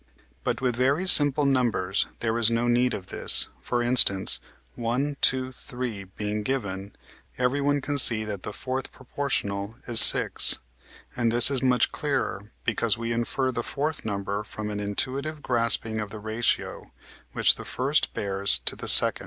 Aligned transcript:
But 0.43 0.61
with 0.61 0.75
very 0.77 1.05
simple 1.07 1.45
numbers 1.45 2.07
there 2.21 2.35
is 2.39 2.49
no 2.49 2.67
need 2.67 2.95
of 2.95 3.05
this. 3.13 3.49
For 3.59 3.83
instance, 3.83 4.39
one, 4.73 5.15
two, 5.21 5.51
three, 5.51 6.05
being 6.05 6.41
given, 6.41 6.95
everyone 7.37 7.81
can 7.81 7.99
see 7.99 8.23
that 8.23 8.41
the 8.41 8.51
fourth 8.51 8.91
proportional 8.91 9.75
is 9.87 9.99
six; 10.01 10.57
and 11.15 11.31
this 11.31 11.51
is 11.51 11.61
much 11.61 11.91
clearer, 11.91 12.51
because 12.65 12.97
we 12.97 13.11
infer 13.13 13.51
the 13.51 13.61
fourth 13.61 14.03
number 14.03 14.43
from 14.43 14.71
an 14.71 14.79
intuitive 14.79 15.43
grasping 15.43 15.99
of 15.99 16.09
the 16.09 16.17
ratio, 16.17 16.91
which 17.33 17.53
the 17.53 17.63
first 17.63 18.11
bears 18.15 18.57
to 18.65 18.75
the 18.75 18.87
second. 18.87 19.19